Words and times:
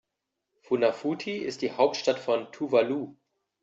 Funafuti 0.63 1.37
ist 1.37 1.61
die 1.61 1.73
Hauptstadt 1.73 2.17
von 2.17 2.51
Tuvalu. 2.51 3.15